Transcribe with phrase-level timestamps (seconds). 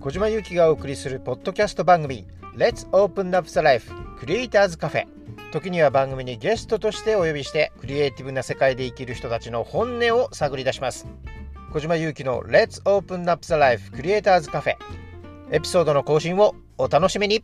[0.00, 2.24] 小島由紀がお送りするポッドキャスト番組
[2.56, 5.06] Let's Open Up the Life クリエイターズカフェ
[5.52, 11.08] 時には番組にゲストとしてお呼びしてクリエイティブな世界で生きる人たちの本音を探り出します。
[11.72, 14.76] 小島由紀の Let's Open Up the Life クリエイターズカフェ
[15.50, 17.42] エピソードの更新をお楽しみに。